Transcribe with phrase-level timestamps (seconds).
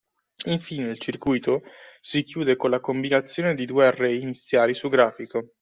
[0.45, 1.61] Infine il circuito
[2.01, 5.47] si chiude con la combinazione dei due array iniziali su grafico